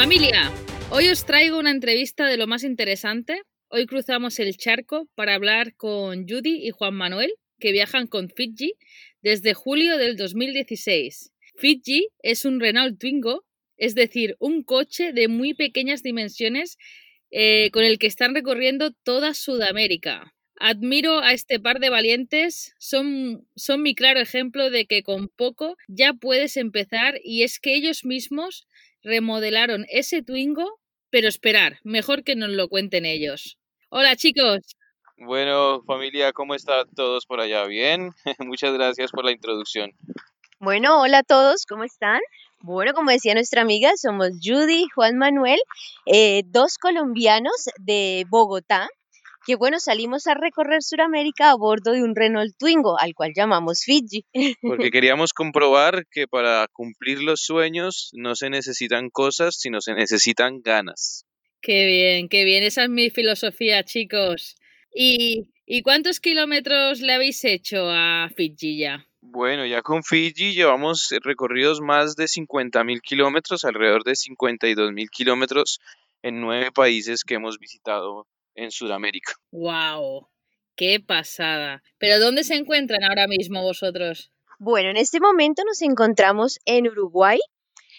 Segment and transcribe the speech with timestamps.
[0.00, 0.50] Familia,
[0.90, 3.42] hoy os traigo una entrevista de lo más interesante.
[3.68, 8.72] Hoy cruzamos el charco para hablar con Judy y Juan Manuel, que viajan con Fiji
[9.20, 11.32] desde julio del 2016.
[11.54, 13.44] Fiji es un Renault Twingo,
[13.76, 16.78] es decir, un coche de muy pequeñas dimensiones
[17.30, 20.32] eh, con el que están recorriendo toda Sudamérica.
[20.56, 25.76] Admiro a este par de valientes, son, son mi claro ejemplo de que con poco
[25.88, 28.66] ya puedes empezar y es que ellos mismos
[29.02, 33.58] remodelaron ese Twingo, pero esperar, mejor que nos lo cuenten ellos.
[33.88, 34.76] Hola chicos.
[35.16, 37.64] Bueno, familia, ¿cómo están todos por allá?
[37.66, 38.12] ¿Bien?
[38.38, 39.92] Muchas gracias por la introducción.
[40.58, 42.20] Bueno, hola a todos, ¿cómo están?
[42.62, 45.58] Bueno, como decía nuestra amiga, somos Judy y Juan Manuel,
[46.06, 48.88] eh, dos colombianos de Bogotá,
[49.46, 53.82] que bueno, salimos a recorrer Sudamérica a bordo de un Renault Twingo, al cual llamamos
[53.84, 54.24] Fiji.
[54.60, 60.60] Porque queríamos comprobar que para cumplir los sueños no se necesitan cosas, sino se necesitan
[60.62, 61.24] ganas.
[61.62, 64.56] Qué bien, qué bien, esa es mi filosofía, chicos.
[64.94, 69.06] ¿Y, ¿y cuántos kilómetros le habéis hecho a Fiji ya?
[69.22, 75.80] Bueno, ya con Fiji llevamos recorridos más de 50.000 kilómetros, alrededor de 52.000 kilómetros
[76.22, 78.26] en nueve países que hemos visitado
[78.60, 79.32] en Sudamérica.
[79.50, 80.28] ¡Wow!
[80.76, 81.82] ¡Qué pasada!
[81.98, 84.30] ¿Pero dónde se encuentran ahora mismo vosotros?
[84.58, 87.38] Bueno, en este momento nos encontramos en Uruguay.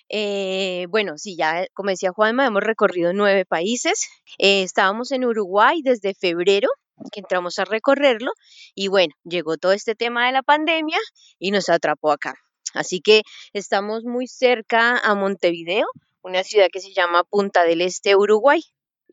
[0.10, 4.08] Eh, bueno, sí, ya como decía Juanma, hemos recorrido nueve países.
[4.38, 6.70] Eh, estábamos en Uruguay desde febrero
[7.12, 8.32] que entramos a recorrerlo
[8.76, 11.00] y bueno, llegó todo este tema de la pandemia
[11.40, 12.36] y nos atrapó acá.
[12.76, 13.24] Así que
[13.54, 15.88] estamos muy cerca a Montevideo,
[16.22, 18.62] una ciudad que se llama Punta del Este, Uruguay.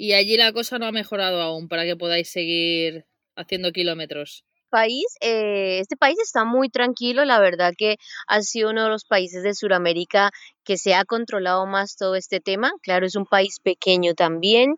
[0.01, 3.05] Y allí la cosa no ha mejorado aún para que podáis seguir
[3.35, 4.45] haciendo kilómetros.
[4.71, 7.97] País, eh, este país está muy tranquilo, la verdad que
[8.29, 10.31] ha sido uno de los países de Sudamérica
[10.63, 12.71] que se ha controlado más todo este tema.
[12.81, 14.77] Claro, es un país pequeño también.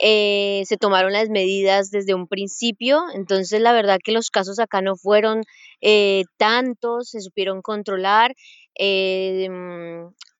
[0.00, 4.82] Eh, se tomaron las medidas desde un principio, entonces la verdad que los casos acá
[4.82, 5.42] no fueron
[5.80, 8.34] eh, tantos, se supieron controlar.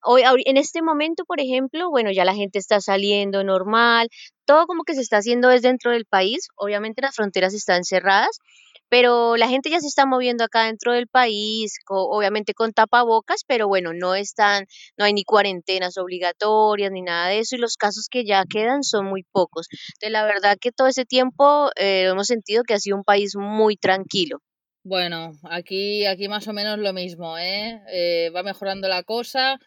[0.09, 4.07] Hoy, en este momento, por ejemplo, bueno, ya la gente está saliendo normal,
[4.45, 8.39] todo como que se está haciendo desde dentro del país, obviamente las fronteras están cerradas,
[8.87, 13.67] pero la gente ya se está moviendo acá dentro del país, obviamente con tapabocas, pero
[13.67, 14.65] bueno, no están,
[14.97, 18.83] no hay ni cuarentenas obligatorias ni nada de eso y los casos que ya quedan
[18.83, 19.67] son muy pocos.
[19.95, 23.35] Entonces, la verdad que todo ese tiempo eh, hemos sentido que ha sido un país
[23.35, 24.39] muy tranquilo.
[24.83, 27.81] Bueno, aquí, aquí más o menos lo mismo, ¿eh?
[27.91, 28.29] ¿eh?
[28.33, 29.59] Va mejorando la cosa,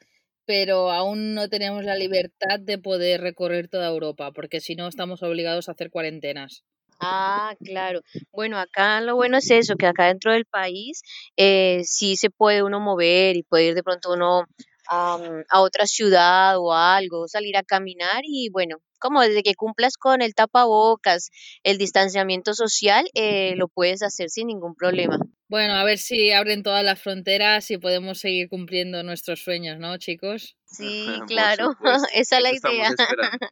[0.51, 5.23] pero aún no tenemos la libertad de poder recorrer toda Europa, porque si no estamos
[5.23, 6.65] obligados a hacer cuarentenas.
[6.99, 8.01] Ah, claro.
[8.33, 11.03] Bueno, acá lo bueno es eso, que acá dentro del país
[11.37, 14.47] eh, sí se puede uno mover y puede ir de pronto uno
[14.89, 20.21] a otra ciudad o algo, salir a caminar y bueno, como desde que cumplas con
[20.21, 21.31] el tapabocas,
[21.63, 25.17] el distanciamiento social, eh, lo puedes hacer sin ningún problema.
[25.51, 29.99] Bueno, a ver si abren todas las fronteras y podemos seguir cumpliendo nuestros sueños, ¿no,
[29.99, 30.57] chicos?
[30.65, 31.75] Sí, claro,
[32.15, 32.91] esa es la idea.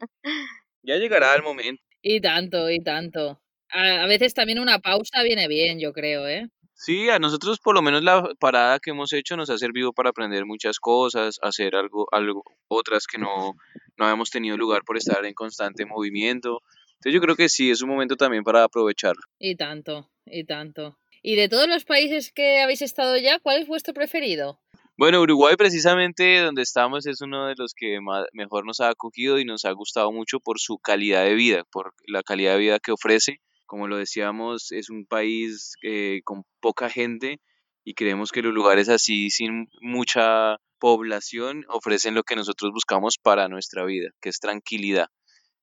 [0.84, 1.82] Ya llegará el momento.
[2.00, 3.42] Y tanto, y tanto.
[3.70, 6.48] A, veces también una pausa viene bien, yo creo, ¿eh?
[6.72, 10.10] Sí, a nosotros por lo menos la parada que hemos hecho nos ha servido para
[10.10, 13.54] aprender muchas cosas, hacer algo, algo, otras que no,
[13.97, 16.62] no habíamos tenido lugar por estar en constante movimiento.
[16.92, 19.22] Entonces yo creo que sí, es un momento también para aprovecharlo.
[19.41, 20.97] Y tanto, y tanto.
[21.22, 24.60] Y de todos los países que habéis estado ya, ¿cuál es vuestro preferido?
[24.96, 27.98] Bueno, Uruguay precisamente donde estamos es uno de los que
[28.32, 31.94] mejor nos ha acogido y nos ha gustado mucho por su calidad de vida, por
[32.06, 33.40] la calidad de vida que ofrece.
[33.64, 37.38] Como lo decíamos, es un país eh, con poca gente
[37.84, 43.48] y creemos que los lugares así, sin mucha población, ofrecen lo que nosotros buscamos para
[43.48, 45.06] nuestra vida, que es tranquilidad.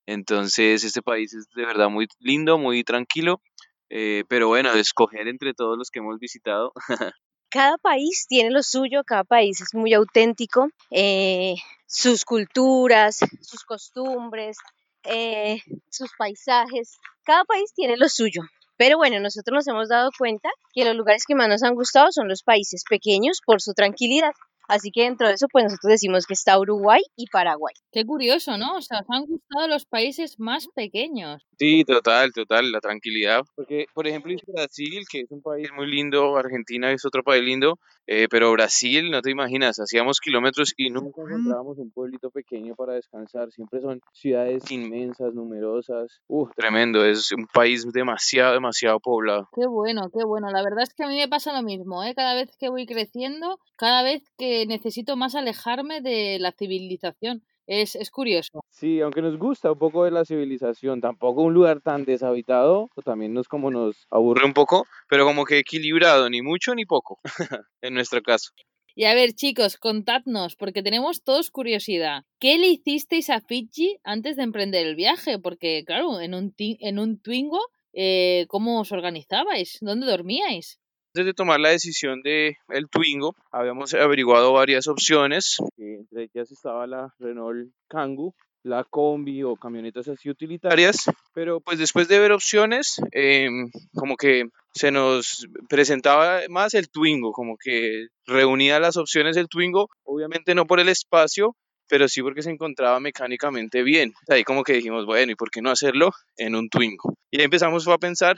[0.06, 3.42] Entonces, este país es de verdad muy lindo, muy tranquilo,
[3.90, 6.74] eh, pero bueno, escoger entre todos los que hemos visitado,
[7.50, 11.56] cada país tiene lo suyo, cada país es muy auténtico, eh,
[11.88, 14.58] sus culturas, sus costumbres,
[15.04, 18.42] eh, sus paisajes, cada país tiene lo suyo.
[18.78, 22.12] Pero bueno, nosotros nos hemos dado cuenta que los lugares que más nos han gustado
[22.12, 24.34] son los países pequeños por su tranquilidad.
[24.68, 27.74] Así que dentro de eso, pues nosotros decimos que está Uruguay y Paraguay.
[27.92, 28.78] Qué curioso, ¿no?
[28.78, 31.46] O sea, os han gustado los países más pequeños.
[31.58, 33.42] Sí, total, total, la tranquilidad.
[33.56, 37.80] Porque, por ejemplo, Brasil, que es un país muy lindo, Argentina es otro país lindo,
[38.08, 42.94] eh, pero Brasil, no te imaginas, hacíamos kilómetros y nunca encontrábamos un pueblito pequeño para
[42.94, 43.52] descansar.
[43.52, 46.22] Siempre son ciudades inmensas, numerosas.
[46.28, 49.50] Uf, tremendo, es un país demasiado, demasiado poblado.
[49.56, 50.50] Qué bueno, qué bueno.
[50.52, 52.14] La verdad es que a mí me pasa lo mismo, ¿eh?
[52.16, 57.44] Cada vez que voy creciendo, cada vez que necesito más alejarme de la civilización.
[57.68, 58.64] Es, es curioso.
[58.70, 63.02] Sí, aunque nos gusta un poco de la civilización, tampoco un lugar tan deshabitado, o
[63.02, 67.20] también nos como nos aburre un poco, pero como que equilibrado, ni mucho ni poco,
[67.82, 68.52] en nuestro caso.
[68.98, 72.24] Y a ver, chicos, contadnos, porque tenemos todos curiosidad.
[72.40, 75.38] ¿Qué le hicisteis a Fiji antes de emprender el viaje?
[75.38, 77.60] Porque, claro, en un, en un Twingo,
[77.92, 79.80] eh, ¿cómo os organizabais?
[79.82, 80.80] ¿Dónde dormíais?
[81.16, 85.56] Antes de tomar la decisión de el Twingo, habíamos averiguado varias opciones.
[85.78, 92.10] Entre ellas estaba la Renault Kangoo, la combi o camionetas así utilitarias, pero pues después
[92.10, 98.82] de ver opciones, em, como que se nos presentaba más el Twingo, como que reunía
[98.82, 101.56] las opciones del Twingo, obviamente no por el espacio,
[101.88, 104.12] pero sí porque se encontraba mecánicamente bien.
[104.28, 107.14] Ahí como que dijimos, bueno, ¿y por qué no hacerlo en un Twingo?
[107.32, 108.36] Y ahí empezamos a pensar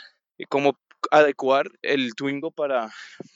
[0.47, 0.77] cómo
[1.11, 2.89] adecuar el Twingo para,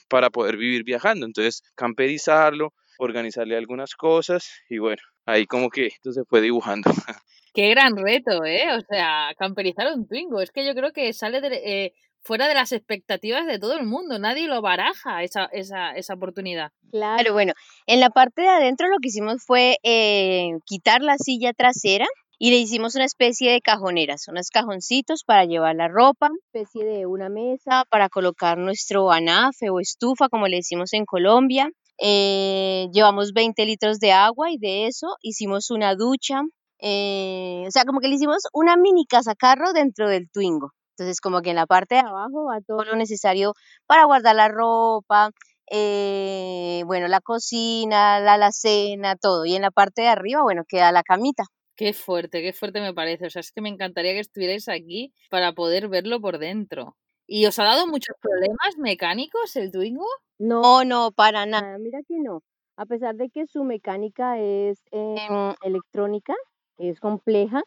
[0.08, 1.26] para poder vivir viajando.
[1.26, 6.90] Entonces, camperizarlo, organizarle algunas cosas y bueno, ahí como que esto se fue dibujando.
[7.54, 8.74] Qué gran reto, ¿eh?
[8.76, 10.40] O sea, camperizar un Twingo.
[10.40, 11.92] Es que yo creo que sale de, eh,
[12.22, 14.18] fuera de las expectativas de todo el mundo.
[14.18, 16.70] Nadie lo baraja esa, esa, esa oportunidad.
[16.90, 17.52] Claro, bueno,
[17.86, 22.06] en la parte de adentro lo que hicimos fue eh, quitar la silla trasera
[22.44, 27.06] y le hicimos una especie de cajoneras, unos cajoncitos para llevar la ropa, especie de
[27.06, 31.70] una mesa para colocar nuestro anafe o estufa, como le decimos en Colombia.
[31.98, 36.40] Eh, llevamos 20 litros de agua y de eso hicimos una ducha.
[36.80, 40.72] Eh, o sea, como que le hicimos una mini casa carro dentro del Twingo.
[40.96, 43.54] Entonces, como que en la parte de abajo va todo lo necesario
[43.86, 45.30] para guardar la ropa,
[45.70, 49.46] eh, bueno, la cocina, la alacena, todo.
[49.46, 51.44] Y en la parte de arriba, bueno, queda la camita.
[51.76, 53.26] Qué fuerte, qué fuerte me parece.
[53.26, 56.96] O sea, es que me encantaría que estuvierais aquí para poder verlo por dentro.
[57.26, 60.06] ¿Y os ha dado muchos problemas mecánicos el Twingo?
[60.38, 61.78] No, no, para nada.
[61.78, 62.42] Mira que no.
[62.76, 66.34] A pesar de que su mecánica es em, electrónica,
[66.78, 67.62] es compleja,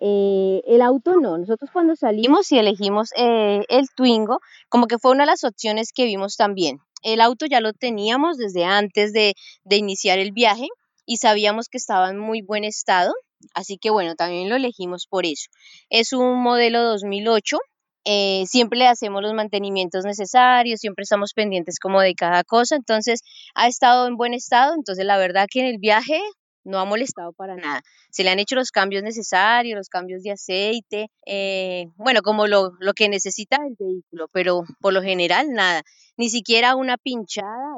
[0.00, 1.36] eh, el auto no.
[1.38, 5.92] Nosotros cuando salimos y elegimos eh, el Twingo, como que fue una de las opciones
[5.92, 6.78] que vimos también.
[7.02, 9.34] El auto ya lo teníamos desde antes de,
[9.64, 10.68] de iniciar el viaje
[11.06, 13.12] y sabíamos que estaba en muy buen estado.
[13.54, 15.50] Así que bueno, también lo elegimos por eso.
[15.88, 17.58] Es un modelo 2008.
[18.04, 23.20] Eh, siempre le hacemos los mantenimientos necesarios, siempre estamos pendientes como de cada cosa, entonces
[23.54, 26.18] ha estado en buen estado, entonces la verdad que en el viaje
[26.64, 27.82] no ha molestado para nada.
[28.10, 32.72] Se le han hecho los cambios necesarios, los cambios de aceite, eh, bueno, como lo,
[32.80, 35.82] lo, que necesita el vehículo, pero por lo general nada,
[36.16, 37.74] ni siquiera una pinchada,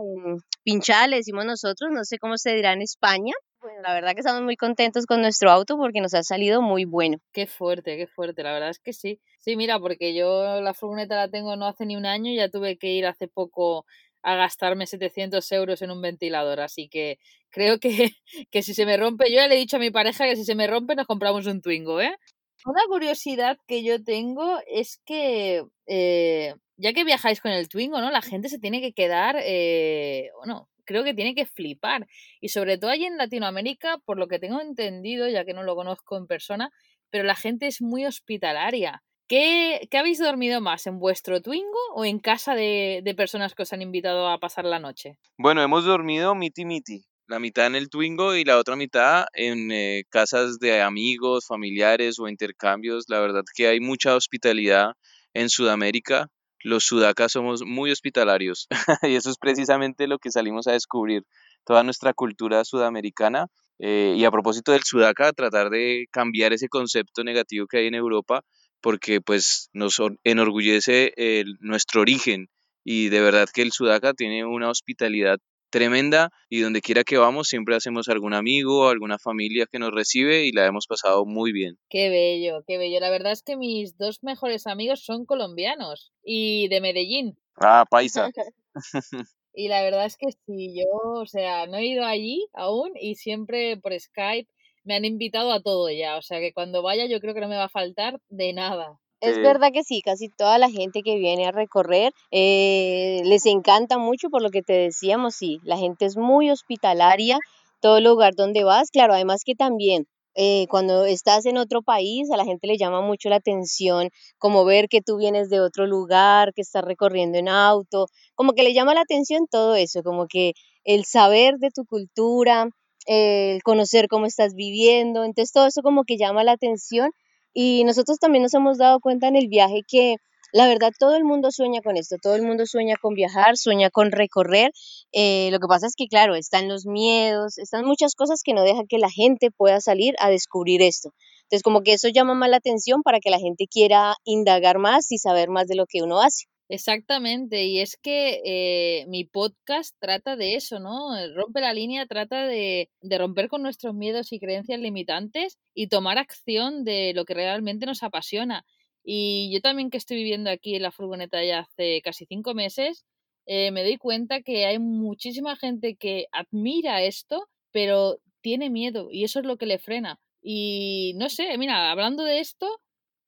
[0.63, 4.21] pinchada le decimos nosotros, no sé cómo se dirá en España, bueno, la verdad que
[4.21, 7.19] estamos muy contentos con nuestro auto porque nos ha salido muy bueno.
[7.33, 9.21] Qué fuerte, qué fuerte, la verdad es que sí.
[9.39, 12.77] Sí, mira, porque yo la furgoneta la tengo no hace ni un año, ya tuve
[12.77, 13.87] que ir hace poco
[14.23, 17.19] a gastarme 700 euros en un ventilador, así que
[17.51, 17.89] creo que,
[18.51, 20.45] que si se me rompe, yo ya le he dicho a mi pareja que si
[20.45, 22.17] se me rompe nos compramos un Twingo, ¿eh?
[22.65, 28.11] Una curiosidad que yo tengo es que eh, ya que viajáis con el Twingo, ¿no?
[28.11, 32.07] La gente se tiene que quedar, eh, bueno, creo que tiene que flipar.
[32.41, 35.75] Y sobre todo allí en Latinoamérica, por lo que tengo entendido, ya que no lo
[35.75, 36.71] conozco en persona,
[37.11, 39.03] pero la gente es muy hospitalaria.
[39.29, 40.87] ¿Qué, qué habéis dormido más?
[40.87, 44.65] ¿En vuestro Twingo o en casa de, de, personas que os han invitado a pasar
[44.65, 45.17] la noche?
[45.39, 47.05] Bueno, hemos dormido miti miti.
[47.29, 52.19] La mitad en el Twingo y la otra mitad en eh, casas de amigos, familiares
[52.19, 53.05] o intercambios.
[53.09, 54.93] La verdad que hay mucha hospitalidad
[55.33, 56.29] en Sudamérica
[56.63, 58.69] los sudacas somos muy hospitalarios
[59.03, 61.25] y eso es precisamente lo que salimos a descubrir,
[61.65, 63.47] toda nuestra cultura sudamericana.
[63.79, 67.95] Eh, y a propósito del sudaca, tratar de cambiar ese concepto negativo que hay en
[67.95, 68.43] Europa,
[68.81, 71.13] porque pues nos enorgullece
[71.61, 72.49] nuestro origen
[72.85, 75.39] y de verdad que el sudaca tiene una hospitalidad
[75.73, 80.47] tremenda y donde quiera que vamos siempre hacemos algún amigo, alguna familia que nos recibe
[80.47, 81.79] y la hemos pasado muy bien.
[81.89, 83.01] Qué bello, qué bello.
[83.01, 87.37] La verdad es que mis dos mejores amigos son colombianos y de Medellín.
[87.57, 88.31] Ah, paisa.
[89.55, 93.17] y la verdad es que sí, yo, o sea, no he ido allí aún y
[93.17, 94.49] siempre por Skype
[94.85, 97.49] me han invitado a todo ya, o sea que cuando vaya yo creo que no
[97.49, 98.99] me va a faltar de nada.
[99.23, 103.97] Es verdad que sí, casi toda la gente que viene a recorrer eh, les encanta
[103.97, 107.39] mucho por lo que te decíamos, sí, la gente es muy hospitalaria,
[107.81, 112.37] todo lugar donde vas, claro, además que también eh, cuando estás en otro país, a
[112.37, 116.53] la gente le llama mucho la atención, como ver que tú vienes de otro lugar,
[116.53, 120.55] que estás recorriendo en auto, como que le llama la atención todo eso, como que
[120.83, 122.71] el saber de tu cultura,
[123.07, 127.13] el conocer cómo estás viviendo, entonces todo eso como que llama la atención
[127.55, 130.17] y nosotros también nos hemos dado cuenta en el viaje que
[130.53, 133.89] La verdad, todo el mundo sueña con esto, todo el mundo sueña con viajar, sueña
[133.91, 134.71] con recorrer.
[135.13, 138.63] Eh, lo que pasa es que, claro, están los miedos, están muchas cosas que no
[138.63, 141.11] dejan que la gente pueda salir a descubrir esto.
[141.45, 145.11] Entonces, como que eso llama más la atención para que la gente quiera indagar más
[145.11, 146.45] y saber más de lo que uno hace.
[146.69, 151.11] Exactamente, y es que eh, mi podcast trata de eso, ¿no?
[151.35, 156.17] Rompe la línea trata de, de, romper con nuestros miedos y creencias limitantes y tomar
[156.19, 158.65] acción de lo que realmente nos apasiona.
[159.05, 163.05] Y yo también que estoy viviendo aquí en la furgoneta ya hace casi cinco meses,
[163.47, 169.25] eh, me doy cuenta que hay muchísima gente que admira esto, pero tiene miedo y
[169.25, 170.21] eso es lo que le frena.
[170.41, 172.69] Y no sé, mira, hablando de esto,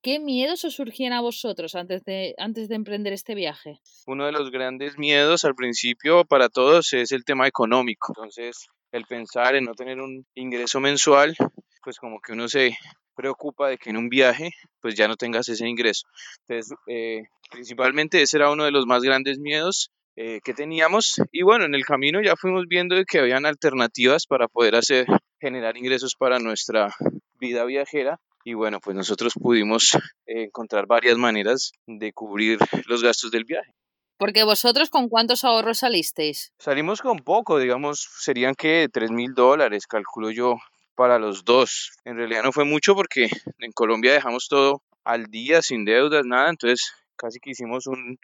[0.05, 3.81] ¿qué miedos os surgían a vosotros antes de, antes de emprender este viaje?
[4.07, 8.13] Uno de los grandes miedos al principio para todos es el tema económico.
[8.15, 11.35] Entonces, el pensar en no tener un ingreso mensual,
[11.83, 12.77] pues como que uno se
[13.17, 16.07] preocupa de que en un viaje pues ya no tengas ese ingreso.
[16.47, 21.43] Entonces, eh, principalmente ese era uno de los más grandes miedos eh, que teníamos y
[21.43, 25.07] bueno, en el camino ya fuimos viendo que habían alternativas para poder hacer,
[25.41, 26.95] generar ingresos para nuestra
[27.41, 29.97] vida viajera y bueno, pues nosotros pudimos
[30.27, 33.73] encontrar varias maneras de cubrir los gastos del viaje.
[34.19, 36.53] Porque vosotros con cuántos ahorros salisteis?
[36.59, 40.57] Salimos con poco, digamos, serían que 3 mil dólares, calculo yo,
[40.95, 41.93] para los dos.
[42.05, 46.51] En realidad no fue mucho porque en Colombia dejamos todo al día, sin deudas, nada,
[46.51, 48.19] entonces casi que hicimos un,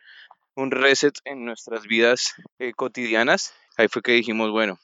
[0.54, 3.52] un reset en nuestras vidas eh, cotidianas.
[3.76, 4.78] Ahí fue que dijimos, bueno,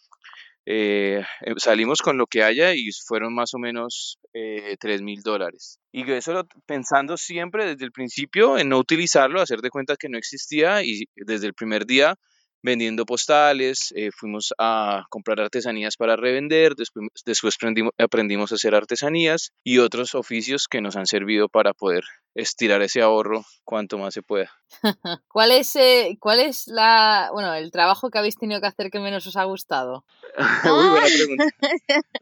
[0.69, 5.23] eh, eh, salimos con lo que haya y fueron más o menos eh, 3 mil
[5.23, 5.79] dólares.
[5.93, 10.19] Y eso pensando siempre desde el principio en no utilizarlo, hacer de cuenta que no
[10.19, 12.19] existía y desde el primer día
[12.67, 18.75] vendiendo postales, eh, fuimos a comprar artesanías para revender, después, después aprendimos, aprendimos, a hacer
[18.75, 22.03] artesanías y otros oficios que nos han servido para poder
[22.35, 24.51] estirar ese ahorro cuanto más se pueda.
[25.29, 28.99] ¿Cuál es, eh, ¿Cuál es la, bueno, el trabajo que habéis tenido que hacer que
[28.99, 30.05] menos os ha gustado?
[30.65, 31.45] Muy buena pregunta.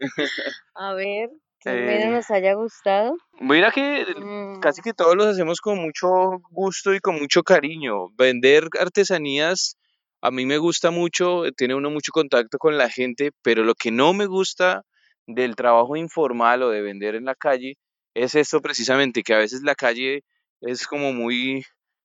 [0.74, 3.16] a ver, que menos nos haya gustado.
[3.40, 4.60] Mira que mm.
[4.60, 8.10] casi que todos los hacemos con mucho gusto y con mucho cariño.
[8.10, 9.78] Vender artesanías
[10.24, 13.90] a mí me gusta mucho, tiene uno mucho contacto con la gente, pero lo que
[13.90, 14.82] no me gusta
[15.26, 17.74] del trabajo informal o de vender en la calle
[18.14, 20.22] es esto precisamente, que a veces la calle
[20.62, 21.62] es como muy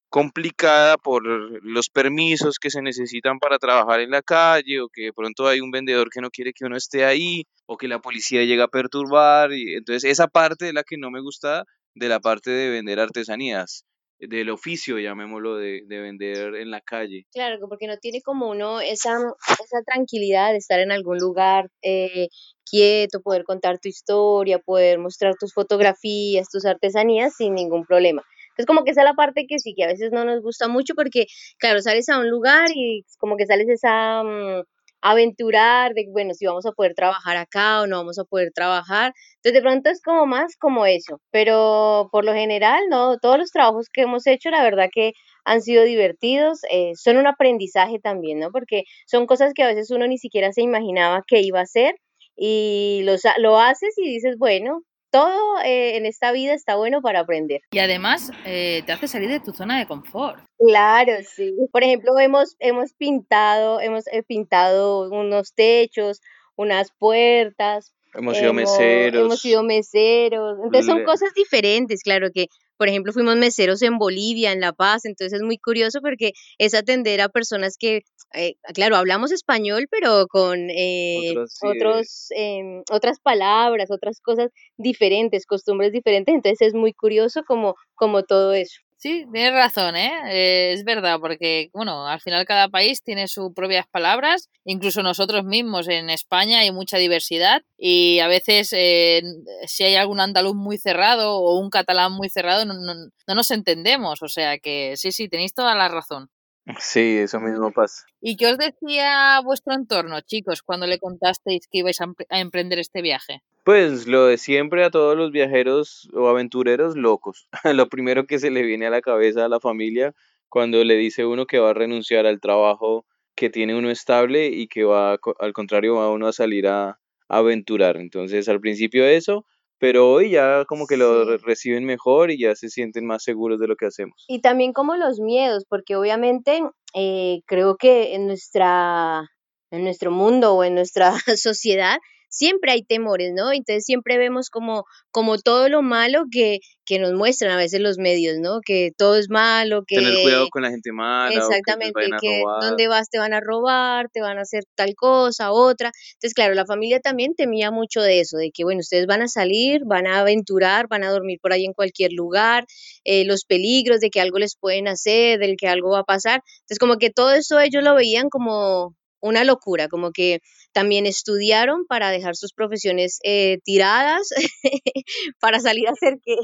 [0.09, 1.23] complicada por
[1.63, 5.61] los permisos que se necesitan para trabajar en la calle o que de pronto hay
[5.61, 8.67] un vendedor que no quiere que uno esté ahí o que la policía llega a
[8.67, 11.63] perturbar y entonces esa parte es la que no me gusta
[11.95, 13.85] de la parte de vender artesanías
[14.19, 17.25] del oficio, llamémoslo, de, de, vender en la calle.
[17.31, 22.27] Claro, porque no tiene como uno esa, esa tranquilidad de estar en algún lugar eh,
[22.69, 28.23] quieto, poder contar tu historia, poder mostrar tus fotografías, tus artesanías sin ningún problema.
[28.49, 30.67] Entonces como que esa es la parte que sí, que a veces no nos gusta
[30.67, 34.23] mucho porque, claro, sales a un lugar y como que sales esa...
[34.23, 34.63] Mm,
[35.01, 39.13] aventurar de, bueno, si vamos a poder trabajar acá o no vamos a poder trabajar.
[39.37, 43.51] Entonces, de pronto es como más como eso, pero por lo general, no, todos los
[43.51, 45.13] trabajos que hemos hecho, la verdad que
[45.45, 48.51] han sido divertidos, eh, son un aprendizaje también, ¿no?
[48.51, 51.95] Porque son cosas que a veces uno ni siquiera se imaginaba que iba a hacer
[52.35, 57.21] y los, lo haces y dices, bueno, todo eh, en esta vida está bueno para
[57.21, 57.61] aprender.
[57.71, 60.39] Y además eh, te hace salir de tu zona de confort.
[60.57, 61.53] Claro, sí.
[61.71, 66.21] Por ejemplo, hemos, hemos pintado, hemos eh, pintado unos techos,
[66.55, 67.93] unas puertas.
[68.13, 69.25] Hemos sido meseros.
[69.25, 70.57] Hemos sido meseros.
[70.63, 72.47] Entonces son cosas diferentes, claro que
[72.79, 76.73] por ejemplo, fuimos meseros en Bolivia, en La Paz, entonces es muy curioso porque es
[76.73, 83.91] atender a personas que, eh, claro, hablamos español, pero con eh, otros, em, otras palabras,
[83.91, 88.79] otras cosas diferentes, costumbres diferentes, entonces es muy curioso como, como todo eso.
[89.01, 90.11] Sí, tienes razón, ¿eh?
[90.25, 90.73] ¿eh?
[90.73, 95.87] Es verdad, porque, bueno, al final cada país tiene sus propias palabras, incluso nosotros mismos
[95.87, 99.21] en España hay mucha diversidad y a veces eh,
[99.67, 103.51] si hay algún andaluz muy cerrado o un catalán muy cerrado no, no, no nos
[103.51, 106.29] entendemos, o sea que sí, sí, tenéis toda la razón.
[106.77, 108.03] Sí, eso mismo pasa.
[108.19, 113.01] ¿Y qué os decía vuestro entorno, chicos, cuando le contasteis que ibais a emprender este
[113.01, 113.43] viaje?
[113.69, 117.47] Pues lo de siempre a todos los viajeros o aventureros locos.
[117.71, 120.15] lo primero que se le viene a la cabeza a la familia
[120.47, 124.67] cuando le dice uno que va a renunciar al trabajo que tiene uno estable y
[124.69, 126.97] que va, al contrario, va uno a salir a, a
[127.27, 127.97] aventurar.
[127.97, 129.45] Entonces, al principio eso,
[129.77, 133.67] pero hoy ya como que lo reciben mejor y ya se sienten más seguros de
[133.67, 134.25] lo que hacemos.
[134.27, 136.63] Y también como los miedos, porque obviamente
[136.95, 139.29] eh, creo que en, nuestra,
[139.69, 141.99] en nuestro mundo o en nuestra sociedad
[142.29, 143.51] siempre hay temores, ¿no?
[143.51, 147.97] Entonces siempre vemos como, como todo lo malo que, que nos muestran a veces los
[147.97, 148.61] medios, ¿no?
[148.65, 149.97] Que todo es malo, que...
[149.97, 151.35] Tener cuidado con la gente mala.
[151.35, 155.91] Exactamente, que, donde vas te van a robar, te van a hacer tal cosa, otra.
[156.13, 159.27] Entonces, claro, la familia también temía mucho de eso, de que, bueno, ustedes van a
[159.27, 162.65] salir, van a aventurar, van a dormir por ahí en cualquier lugar,
[163.03, 166.41] eh, los peligros de que algo les pueden hacer, del que algo va a pasar.
[166.61, 170.39] Entonces, como que todo eso ellos lo veían como una locura, como que
[170.71, 174.29] también estudiaron para dejar sus profesiones eh, tiradas,
[175.39, 176.35] para salir a hacer que...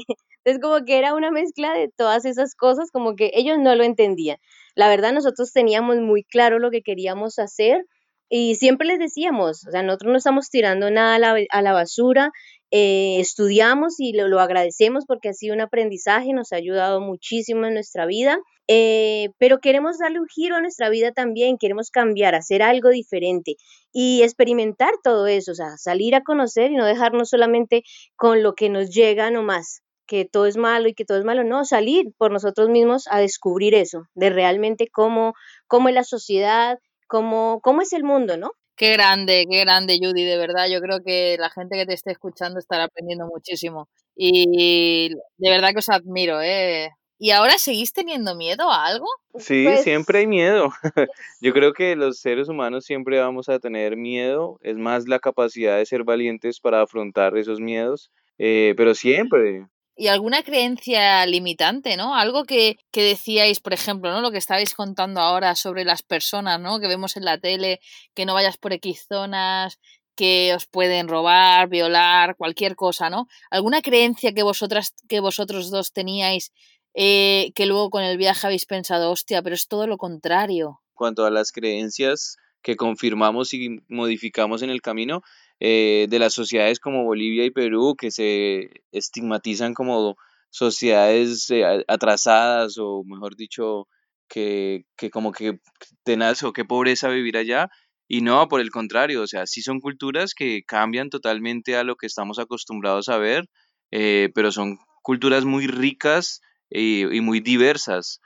[0.44, 3.82] Entonces como que era una mezcla de todas esas cosas, como que ellos no lo
[3.82, 4.38] entendían.
[4.76, 7.84] La verdad nosotros teníamos muy claro lo que queríamos hacer
[8.28, 11.72] y siempre les decíamos, o sea, nosotros no estamos tirando nada a la, a la
[11.72, 12.30] basura,
[12.70, 17.66] eh, estudiamos y lo, lo, agradecemos porque ha sido un aprendizaje, nos ha ayudado muchísimo
[17.66, 22.34] en nuestra vida, eh, pero queremos darle un giro a nuestra vida también, queremos cambiar,
[22.34, 23.56] hacer algo diferente
[23.92, 27.82] y experimentar todo eso, o sea, salir a conocer y no dejarnos solamente
[28.16, 31.44] con lo que nos llega nomás que todo es malo y que todo es malo,
[31.44, 35.34] no, salir por nosotros mismos a descubrir eso, de realmente cómo,
[35.66, 38.52] cómo es la sociedad, cómo, cómo es el mundo, ¿no?
[38.76, 40.66] Qué grande, qué grande, Judy, de verdad.
[40.70, 43.88] Yo creo que la gente que te esté escuchando estará aprendiendo muchísimo.
[44.14, 46.90] Y de verdad que os admiro, ¿eh?
[47.18, 49.06] ¿Y ahora seguís teniendo miedo a algo?
[49.38, 50.70] Sí, pues siempre hay miedo.
[51.40, 54.58] Yo creo que los seres humanos siempre vamos a tener miedo.
[54.62, 58.10] Es más la capacidad de ser valientes para afrontar esos miedos.
[58.38, 62.14] Eh, pero siempre, y alguna creencia limitante, ¿no?
[62.14, 64.20] Algo que, que, decíais, por ejemplo, ¿no?
[64.20, 66.78] Lo que estabais contando ahora sobre las personas, ¿no?
[66.80, 67.80] Que vemos en la tele,
[68.14, 69.78] que no vayas por X zonas,
[70.14, 73.26] que os pueden robar, violar, cualquier cosa, ¿no?
[73.50, 76.52] ¿Alguna creencia que vosotras, que vosotros dos teníais,
[76.94, 80.80] eh, que luego con el viaje habéis pensado, hostia, pero es todo lo contrario?
[80.94, 85.22] Cuanto a las creencias que confirmamos y modificamos en el camino,
[85.60, 90.16] eh, de las sociedades como Bolivia y Perú que se estigmatizan como
[90.50, 93.88] sociedades eh, atrasadas o mejor dicho
[94.28, 95.60] que, que como que
[96.04, 97.70] tenaz o qué pobreza vivir allá.
[98.08, 101.96] Y no, por el contrario, o sea, sí son culturas que cambian totalmente a lo
[101.96, 103.48] que estamos acostumbrados a ver,
[103.90, 108.20] eh, pero son culturas muy ricas y, y muy diversas,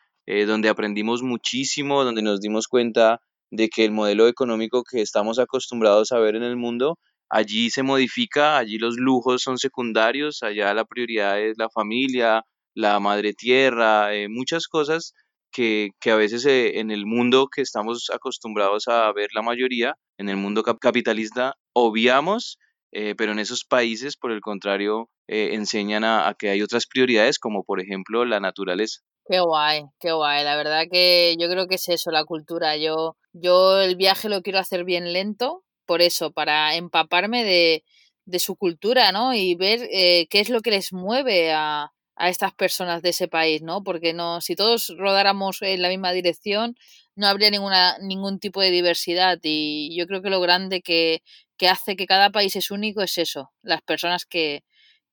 [0.46, 6.12] donde aprendimos muchísimo, donde nos dimos cuenta de que el modelo económico que estamos acostumbrados
[6.12, 6.98] a ver en el mundo
[7.30, 13.00] allí se modifica, allí los lujos son secundarios, allá la prioridad es la familia, la
[13.00, 15.14] madre tierra, eh, muchas cosas
[15.52, 19.94] que, que, a veces eh, en el mundo que estamos acostumbrados a ver la mayoría,
[20.18, 22.58] en el mundo capitalista, obviamos,
[22.92, 27.38] eh, pero en esos países, por el contrario, enseñan a, a, que hay otras prioridades,
[27.38, 29.00] como por ejemplo la naturaleza.
[29.24, 30.42] Qué guay, qué guay.
[30.42, 32.76] La verdad que yo creo que es eso, la cultura.
[32.76, 37.82] Yo, yo el viaje lo quiero hacer bien lento, por eso, para empaparme de,
[38.24, 39.34] de su cultura, ¿no?
[39.34, 43.26] Y ver eh, qué es lo que les mueve a, a, estas personas de ese
[43.26, 43.82] país, ¿no?
[43.82, 46.76] Porque no, si todos rodáramos en la misma dirección,
[47.16, 49.40] no habría ninguna, ningún tipo de diversidad.
[49.42, 51.22] Y yo creo que lo grande que,
[51.56, 54.62] que hace que cada país es único es eso, las personas que,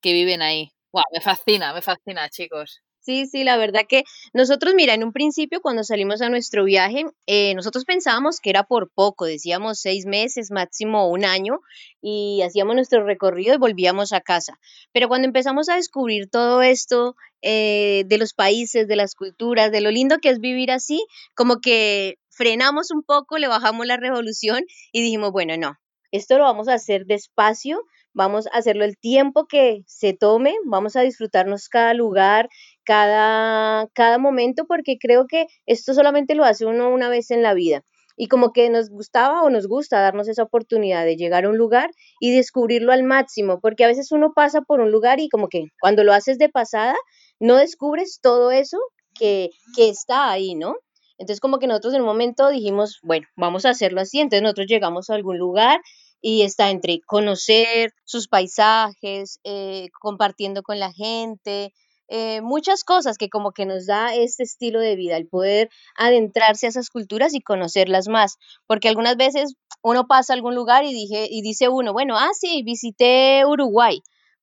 [0.01, 0.73] que viven ahí.
[0.91, 2.83] Wow, me fascina, me fascina, chicos.
[3.07, 7.05] Sí, sí, la verdad que nosotros, mira, en un principio cuando salimos a nuestro viaje,
[7.25, 11.61] eh, nosotros pensábamos que era por poco, decíamos seis meses, máximo un año,
[12.01, 14.59] y hacíamos nuestro recorrido y volvíamos a casa.
[14.91, 19.79] Pero cuando empezamos a descubrir todo esto eh, de los países, de las culturas, de
[19.79, 24.65] lo lindo que es vivir así, como que frenamos un poco, le bajamos la revolución
[24.91, 25.77] y dijimos, bueno, no,
[26.11, 27.79] esto lo vamos a hacer despacio,
[28.17, 32.49] vamos a hacerlo el tiempo que se tome, vamos a disfrutarnos cada lugar,
[32.87, 37.53] cada, cada momento, porque creo que esto solamente lo hace uno una vez en la
[37.53, 37.83] vida.
[38.15, 41.57] Y como que nos gustaba o nos gusta darnos esa oportunidad de llegar a un
[41.57, 45.49] lugar y descubrirlo al máximo, porque a veces uno pasa por un lugar y como
[45.49, 46.95] que cuando lo haces de pasada,
[47.39, 48.77] no descubres todo eso
[49.13, 50.75] que, que está ahí, ¿no?
[51.17, 54.67] Entonces como que nosotros en un momento dijimos, bueno, vamos a hacerlo así, entonces nosotros
[54.67, 55.81] llegamos a algún lugar
[56.21, 61.73] y está entre conocer sus paisajes, eh, compartiendo con la gente,
[62.07, 66.65] eh, muchas cosas que como que nos da este estilo de vida, el poder adentrarse
[66.65, 70.93] a esas culturas y conocerlas más, porque algunas veces uno pasa a algún lugar y,
[70.93, 74.01] dije, y dice uno, bueno, ah, sí, visité Uruguay,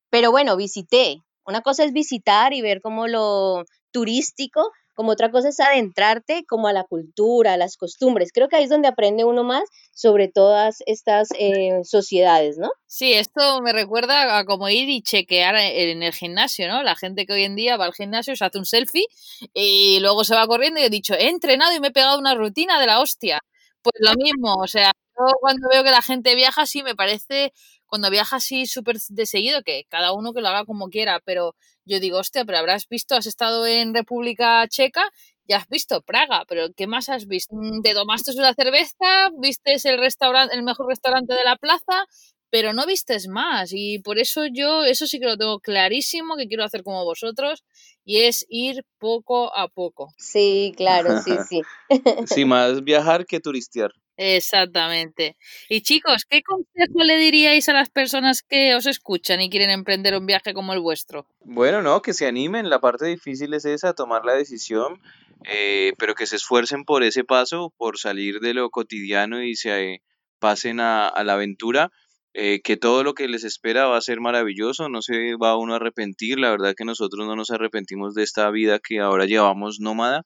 [0.09, 1.21] pero bueno, visité.
[1.45, 6.67] Una cosa es visitar y ver como lo turístico, como otra cosa es adentrarte como
[6.67, 8.31] a la cultura, a las costumbres.
[8.33, 12.71] Creo que ahí es donde aprende uno más sobre todas estas eh, sociedades, ¿no?
[12.87, 16.81] Sí, esto me recuerda a como ir y chequear en el gimnasio, ¿no?
[16.81, 19.05] La gente que hoy en día va al gimnasio, se hace un selfie
[19.53, 22.33] y luego se va corriendo y he dicho, he entrenado y me he pegado una
[22.33, 23.39] rutina de la hostia.
[23.81, 27.53] Pues lo mismo, o sea, yo cuando veo que la gente viaja, sí me parece
[27.85, 31.55] cuando viaja así súper de seguido, que cada uno que lo haga como quiera, pero
[31.85, 35.11] yo digo, hostia, pero habrás visto, has estado en República Checa
[35.47, 37.55] ya has visto Praga, pero ¿qué más has visto?
[37.55, 42.05] Mm, te tomaste una cerveza, vistes el restaurante, el mejor restaurante de la plaza,
[42.49, 43.71] pero no vistes más.
[43.71, 47.63] Y por eso yo, eso sí que lo tengo clarísimo, que quiero hacer como vosotros,
[48.03, 50.13] y es ir poco a poco.
[50.17, 51.61] Sí, claro, sí, sí.
[52.25, 53.91] sí, más viajar que turistear.
[54.17, 55.35] Exactamente.
[55.69, 60.15] Y chicos, ¿qué consejo le diríais a las personas que os escuchan y quieren emprender
[60.15, 61.27] un viaje como el vuestro?
[61.43, 62.69] Bueno, no, que se animen.
[62.69, 65.01] La parte difícil es esa, tomar la decisión
[65.43, 70.01] eh, pero que se esfuercen por ese paso, por salir de lo cotidiano y se
[70.39, 71.91] pasen a, la aventura,
[72.33, 75.73] eh, que todo lo que les espera va a ser maravilloso, no se va uno
[75.73, 79.79] a arrepentir, la verdad que nosotros no nos arrepentimos de esta vida que ahora llevamos
[79.79, 80.23] nómada,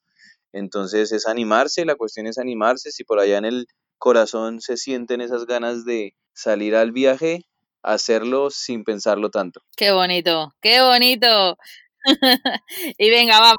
[0.54, 5.22] entonces es animarse, la cuestión es animarse, si por allá en el corazón se sienten
[5.22, 7.46] esas ganas de salir al viaje,
[7.84, 9.62] hacerlo sin pensarlo tanto.
[9.76, 11.58] Qué bonito, qué bonito.
[12.98, 13.54] y venga, va,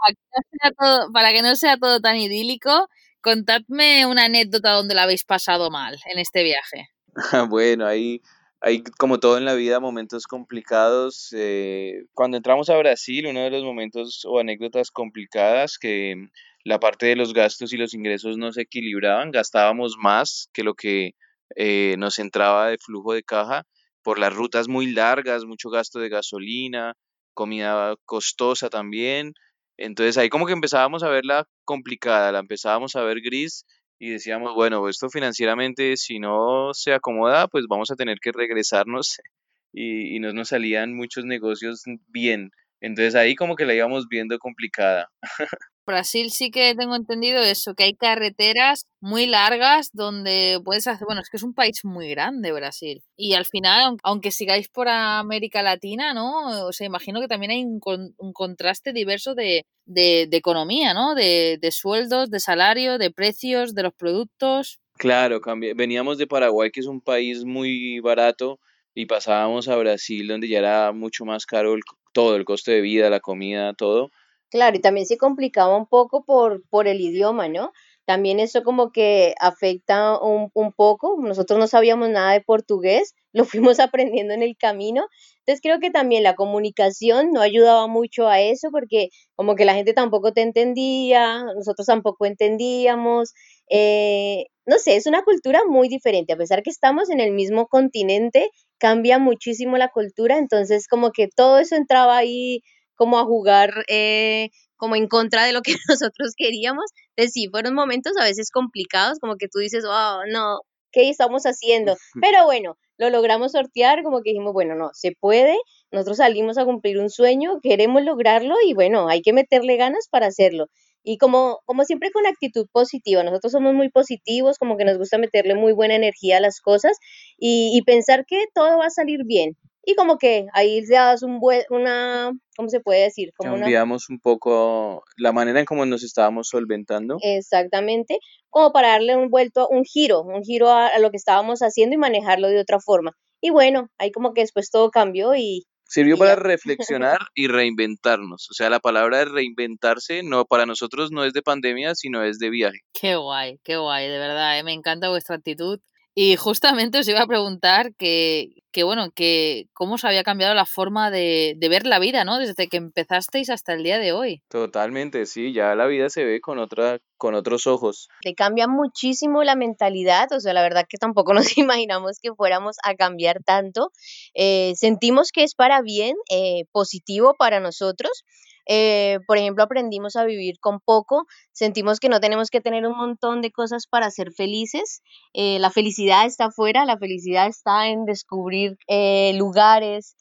[1.12, 2.88] para que, no sea todo, tan idílico,
[3.20, 6.88] contadme una anécdota donde la habéis pasado mal en este viaje.
[7.50, 8.20] bueno, ahí
[8.60, 11.28] hay como todo en la vida momentos complicados.
[11.36, 16.14] Eh, cuando entramos a Brasil, uno de los momentos o anécdotas complicadas que
[16.64, 20.74] la parte de los gastos y los ingresos no se equilibraban, gastábamos más que lo
[20.74, 21.12] que
[21.56, 23.64] eh, nos entraba de flujo de caja
[24.02, 26.94] por las rutas muy largas, mucho gasto de gasolina,
[27.34, 29.34] comida costosa también.
[29.76, 33.64] Entonces ahí como que empezábamos a verla complicada, la empezábamos a ver gris
[33.98, 39.18] y decíamos, bueno, esto financieramente si no se acomoda, pues vamos a tener que regresarnos
[39.72, 42.50] y, y no nos salían muchos negocios bien.
[42.80, 45.10] Entonces ahí como que la íbamos viendo complicada.
[45.86, 51.20] Brasil sí que tengo entendido eso, que hay carreteras muy largas donde puedes hacer, bueno,
[51.20, 53.02] es que es un país muy grande Brasil.
[53.16, 56.66] Y al final, aunque sigáis por América Latina, ¿no?
[56.66, 57.80] O sea, imagino que también hay un,
[58.16, 61.14] un contraste diverso de, de, economía, ¿no?
[61.14, 64.80] De, de, sueldos, de salario, de precios, de los productos.
[64.94, 65.40] Claro,
[65.74, 68.60] veníamos de Paraguay, que es un país muy barato,
[68.94, 71.74] y pasábamos a Brasil, donde ya era mucho más caro
[72.12, 74.10] todo, el costo de vida, la comida, todo.
[74.50, 77.72] Claro, y también se complicaba un poco por, por el idioma, ¿no?
[78.04, 81.16] También eso como que afecta un, un poco.
[81.20, 85.06] Nosotros no sabíamos nada de portugués, lo fuimos aprendiendo en el camino.
[85.40, 89.74] Entonces creo que también la comunicación no ayudaba mucho a eso porque como que la
[89.74, 93.32] gente tampoco te entendía, nosotros tampoco entendíamos.
[93.68, 96.32] Eh, no sé, es una cultura muy diferente.
[96.32, 100.38] A pesar que estamos en el mismo continente, cambia muchísimo la cultura.
[100.38, 102.62] Entonces como que todo eso entraba ahí
[103.00, 106.84] como a jugar eh, como en contra de lo que nosotros queríamos.
[107.16, 110.60] Entonces sí, fueron momentos a veces complicados, como que tú dices, oh, no,
[110.92, 111.96] ¿qué estamos haciendo?
[112.20, 115.56] Pero bueno, lo logramos sortear, como que dijimos, bueno, no, se puede,
[115.90, 120.26] nosotros salimos a cumplir un sueño, queremos lograrlo y bueno, hay que meterle ganas para
[120.26, 120.66] hacerlo.
[121.02, 125.16] Y como, como siempre con actitud positiva, nosotros somos muy positivos, como que nos gusta
[125.16, 126.98] meterle muy buena energía a las cosas
[127.38, 131.22] y, y pensar que todo va a salir bien y como que ahí le das
[131.22, 133.32] un buen, una, ¿cómo se puede decir?
[133.36, 137.16] Como Cambiamos un poco la manera en cómo nos estábamos solventando.
[137.22, 138.18] Exactamente,
[138.50, 141.98] como para darle un vuelto, un giro, un giro a, lo que estábamos haciendo y
[141.98, 143.12] manejarlo de otra forma.
[143.40, 145.64] Y bueno, ahí como que después todo cambió y...
[145.88, 148.48] Sirvió para reflexionar y reinventarnos.
[148.50, 152.38] O sea, la palabra de reinventarse no para nosotros no es de pandemia, sino es
[152.38, 152.80] de viaje.
[152.92, 154.62] Qué guay, qué guay, de verdad, ¿eh?
[154.62, 155.80] me encanta vuestra actitud.
[156.22, 160.66] Y justamente os iba a preguntar que, que bueno, que cómo se había cambiado la
[160.66, 162.38] forma de, de, ver la vida, ¿no?
[162.38, 164.42] Desde que empezasteis hasta el día de hoy.
[164.50, 168.10] Totalmente, sí, ya la vida se ve con otra, con otros ojos.
[168.20, 172.76] Te cambia muchísimo la mentalidad, o sea, la verdad que tampoco nos imaginamos que fuéramos
[172.84, 173.90] a cambiar tanto.
[174.34, 178.26] Eh, sentimos que es para bien, eh, positivo para nosotros.
[178.72, 182.96] Eh, por ejemplo, aprendimos a vivir con poco, sentimos que no tenemos que tener un
[182.96, 185.02] montón de cosas para ser felices.
[185.32, 190.16] Eh, la felicidad está afuera, la felicidad está en descubrir eh, lugares,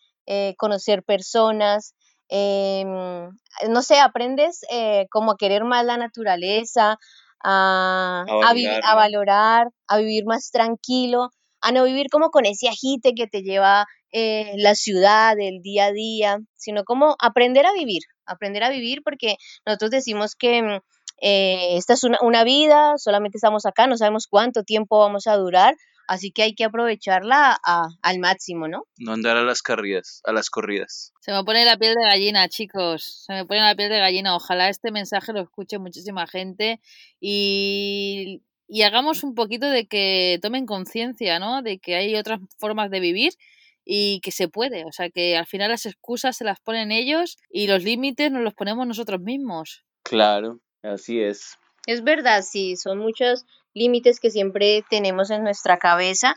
[0.58, 1.94] conocer personas.
[2.28, 2.88] Em,
[3.70, 4.62] no sé, aprendes
[5.12, 6.98] como a querer más la naturaleza,
[7.44, 11.30] a, a, valorar, a vivir más tranquilo,
[11.62, 15.92] a no vivir como con ese agite que te lleva la ciudad, el día a
[15.92, 20.80] día, sino como aprender a vivir, aprender a vivir porque nosotros decimos que mm,
[21.22, 25.76] eh, esta es una, vida, solamente estamos acá, no sabemos cuánto tiempo vamos a durar,
[26.08, 27.60] así que hay que aprovecharla
[28.02, 28.86] al máximo, ¿no?
[28.98, 31.12] No andar a las corridas, a las corridas.
[31.22, 34.36] Se me pone la piel de gallina, chicos, se me pone la piel de gallina.
[34.36, 36.80] Ojalá este mensaje lo escuche muchísima gente
[37.20, 41.62] y, y hagamos un poquito de que tomen conciencia, ¿no?
[41.62, 43.34] De que hay otras formas de vivir
[43.92, 44.86] y que se puede.
[44.86, 48.44] O sea, que al final las excusas se las ponen ellos y los límites nos
[48.44, 49.84] los ponemos nosotros mismos.
[50.04, 51.58] Claro, así es.
[51.88, 56.36] Es verdad, sí, son muchos límites que siempre tenemos en nuestra cabeza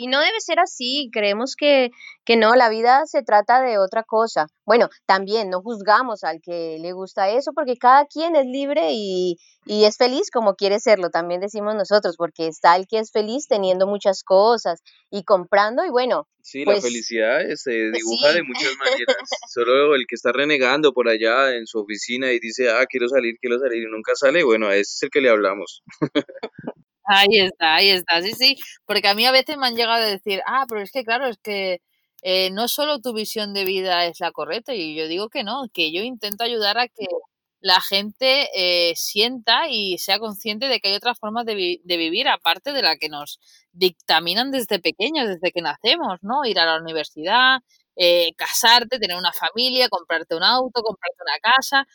[0.00, 1.90] y no debe ser así, creemos que,
[2.24, 4.46] que no, la vida se trata de otra cosa.
[4.64, 9.36] Bueno, también no juzgamos al que le gusta eso porque cada quien es libre y,
[9.66, 13.46] y es feliz como quiere serlo, también decimos nosotros, porque está el que es feliz
[13.46, 16.26] teniendo muchas cosas y comprando y bueno.
[16.42, 18.36] Sí, la pues, felicidad se dibuja sí.
[18.36, 19.16] de muchas maneras.
[19.52, 23.34] Solo el que está renegando por allá en su oficina y dice, ah, quiero salir,
[23.38, 25.82] quiero salir y nunca sale, bueno, a ese es el que le hablamos.
[27.12, 30.06] Ahí está, ahí está, sí, sí, porque a mí a veces me han llegado a
[30.06, 31.80] decir, ah, pero es que claro, es que
[32.22, 35.64] eh, no solo tu visión de vida es la correcta, y yo digo que no,
[35.72, 37.06] que yo intento ayudar a que
[37.60, 41.96] la gente eh, sienta y sea consciente de que hay otras formas de, vi- de
[41.96, 43.40] vivir, aparte de la que nos
[43.72, 46.44] dictaminan desde pequeños, desde que nacemos, ¿no?
[46.44, 47.58] Ir a la universidad,
[47.96, 51.86] eh, casarte, tener una familia, comprarte un auto, comprarte una casa.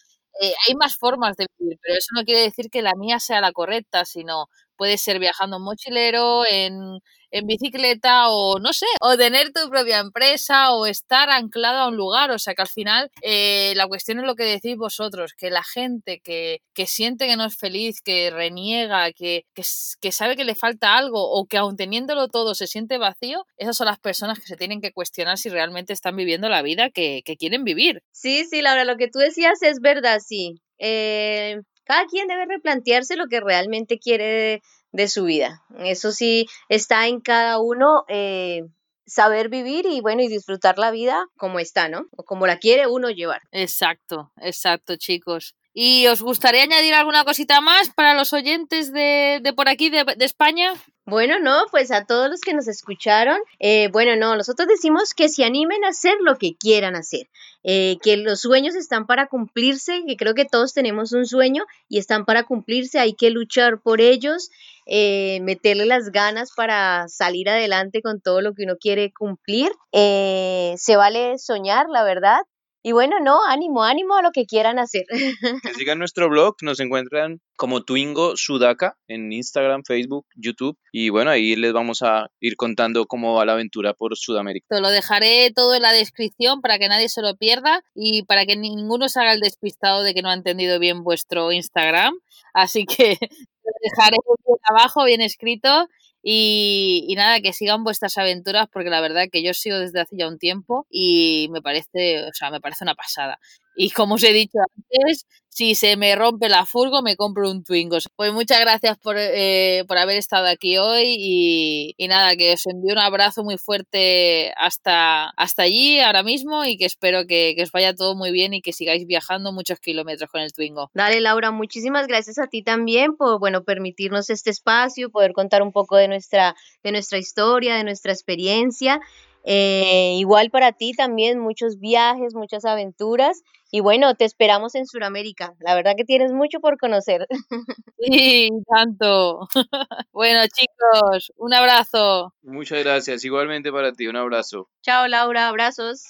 [0.42, 3.40] Eh, hay más formas de vivir, pero eso no quiere decir que la mía sea
[3.42, 7.00] la correcta, sino puede ser viajando mochilero, en,
[7.32, 11.98] en bicicleta o no sé, o tener tu propia empresa o estar anclado a un
[11.98, 12.32] lugar.
[12.32, 15.64] O sea que al final eh, la cuestión es lo que decís vosotros, que la
[15.64, 20.56] gente que, que siente que no es feliz, que reniega, que, que sabe que le
[20.56, 24.46] falta algo o que aun teniéndolo todo se siente vacío, esas son las personas que
[24.46, 28.02] se tienen que cuestionar si realmente están viviendo la vida que, que quieren vivir.
[28.12, 30.56] Sí, sí, Laura, lo que tú decías es verdad, sí.
[30.78, 35.62] Eh, cada quien debe replantearse lo que realmente quiere de, su vida.
[35.80, 38.64] Eso sí, está en cada uno eh,
[39.06, 42.08] saber vivir y bueno, y disfrutar la vida como está, ¿no?
[42.16, 43.42] O como la quiere uno llevar.
[43.52, 45.56] Exacto, exacto, chicos.
[45.74, 50.06] ¿Y os gustaría añadir alguna cosita más para los oyentes de, de por aquí, de,
[50.06, 50.74] de España?
[51.08, 55.30] Bueno, no, pues a todos los que nos escucharon, eh, bueno, no, nosotros decimos que
[55.30, 57.30] se animen a hacer lo que quieran hacer,
[57.64, 62.00] eh, que los sueños están para cumplirse, que creo que todos tenemos un sueño y
[62.00, 64.50] están para cumplirse, hay que luchar por ellos,
[64.88, 69.72] eh, meterle las ganas para salir adelante con todo lo que uno quiere cumplir.
[69.92, 72.40] Eh, se vale soñar, la verdad.
[72.88, 75.06] Y bueno, no, ánimo, ánimo a lo que quieran hacer.
[75.10, 81.32] Que sigan nuestro blog, nos encuentran como Twingo Sudaka en Instagram, Facebook, YouTube y bueno,
[81.32, 84.68] ahí les vamos a ir contando cómo va la aventura por Sudamérica.
[84.70, 88.46] Te lo dejaré todo en la descripción para que nadie se lo pierda y para
[88.46, 92.14] que ninguno se haga el despistado de que no ha entendido bien vuestro Instagram.
[92.54, 93.18] Así que
[93.64, 95.90] lo dejaré bien abajo, bien escrito.
[96.28, 100.16] Y, y nada, que sigan vuestras aventuras porque la verdad que yo sigo desde hace
[100.18, 103.40] ya un tiempo y me parece, o sea, me parece una pasada.
[103.76, 107.64] Y como os he dicho antes, si se me rompe la furgo, me compro un
[107.64, 107.98] Twingo.
[108.18, 112.66] Pues muchas gracias por, eh, por haber estado aquí hoy y, y nada, que os
[112.68, 117.64] envío un abrazo muy fuerte hasta, hasta allí ahora mismo y que espero que, que
[117.64, 120.92] os vaya todo muy bien y que sigáis viajando muchos kilómetros con el Twingo.
[120.94, 125.72] Dale, Laura, muchísimas gracias a ti también por, bueno, permitirnos este espacio, poder contar un
[125.72, 129.00] poco de nuestra, de nuestra historia, de nuestra experiencia.
[129.48, 133.44] Eh, igual para ti también, muchos viajes, muchas aventuras.
[133.72, 135.54] Y bueno, te esperamos en Sudamérica.
[135.60, 137.28] La verdad que tienes mucho por conocer.
[138.08, 139.48] Sí, tanto.
[140.12, 142.34] bueno, chicos, un abrazo.
[142.44, 144.70] Muchas gracias, igualmente para ti, un abrazo.
[144.84, 146.04] Chao, Laura, abrazos.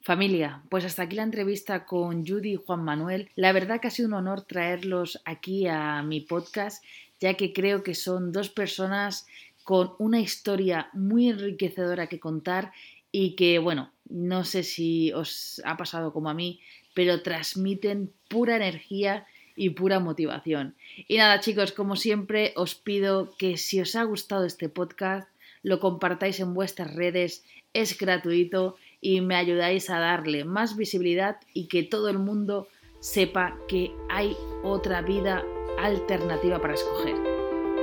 [0.00, 3.30] Familia, pues hasta aquí la entrevista con Judy y Juan Manuel.
[3.34, 6.84] La verdad que ha sido un honor traerlos aquí a mi podcast,
[7.20, 9.26] ya que creo que son dos personas
[9.68, 12.72] con una historia muy enriquecedora que contar
[13.12, 16.62] y que, bueno, no sé si os ha pasado como a mí,
[16.94, 19.26] pero transmiten pura energía
[19.56, 20.74] y pura motivación.
[21.06, 25.28] Y nada, chicos, como siempre, os pido que si os ha gustado este podcast,
[25.62, 31.68] lo compartáis en vuestras redes, es gratuito y me ayudáis a darle más visibilidad y
[31.68, 32.68] que todo el mundo
[33.00, 35.44] sepa que hay otra vida
[35.78, 37.37] alternativa para escoger.